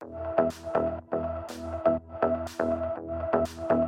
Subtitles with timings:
[0.00, 0.52] Thank
[3.70, 3.87] you.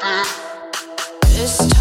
[0.00, 0.46] happy.
[1.28, 1.75] This